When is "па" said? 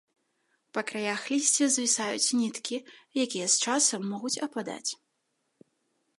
0.77-0.81